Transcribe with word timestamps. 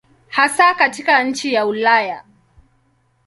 Hasa 0.29 0.73
katika 0.75 1.23
nchi 1.23 1.51
za 1.53 1.65
Ulaya. 1.65 2.25